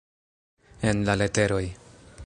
[0.93, 1.63] En la leteroj.